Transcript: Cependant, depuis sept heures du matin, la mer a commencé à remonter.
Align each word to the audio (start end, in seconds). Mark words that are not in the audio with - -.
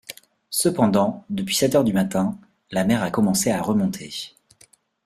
Cependant, 0.49 1.25
depuis 1.29 1.53
sept 1.53 1.75
heures 1.75 1.83
du 1.83 1.93
matin, 1.93 2.39
la 2.71 2.85
mer 2.85 3.03
a 3.03 3.11
commencé 3.11 3.51
à 3.51 3.61
remonter. 3.61 4.09